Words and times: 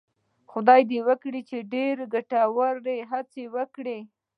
خدای 0.51 0.81
دې 0.89 0.99
وکړي 1.07 1.41
چې 1.49 1.57
ډېرې 1.73 2.05
ګټورې 2.13 2.97
هڅې 3.11 3.43
وکړي. 3.55 3.99